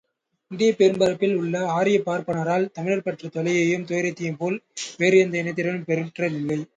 [0.51, 4.57] இந்தியப் பெரும்பரப்பில் உள்ள ஆரியப் பார்ப்பனரால் தமிழர் பெற்ற தொல்லையையும் துயரத்தையும் போல்
[4.97, 6.63] வேறு எந்த இனத்தினரும் பெற்றிலர்.